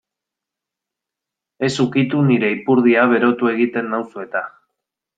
[1.69, 4.47] Ez ukitu nire ipurdia berotu egiten nauzu eta.